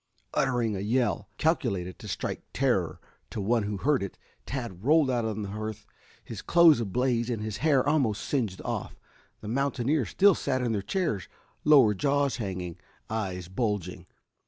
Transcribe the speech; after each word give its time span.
Uttering 0.33 0.75
a 0.75 0.79
yell, 0.79 1.29
calculated 1.37 1.99
to 1.99 2.07
strike 2.07 2.41
terror 2.53 2.99
to 3.29 3.39
one 3.39 3.61
who 3.61 3.77
heard 3.77 4.01
it, 4.01 4.17
Tad 4.47 4.83
rolled 4.83 5.11
out 5.11 5.25
on 5.25 5.43
the 5.43 5.49
hearth, 5.49 5.85
his 6.23 6.41
clothes 6.41 6.79
ablaze 6.79 7.29
and 7.29 7.43
his 7.43 7.57
hair 7.57 7.87
almost 7.87 8.23
singed 8.25 8.63
off. 8.65 8.95
The 9.41 9.47
mountaineers 9.47 10.09
still 10.09 10.33
sat 10.33 10.63
in 10.63 10.71
their 10.71 10.81
chairs, 10.81 11.27
lower 11.63 11.93
jaws 11.93 12.37
hanging, 12.37 12.77
eyes 13.11 13.47
bulging. 13.47 14.07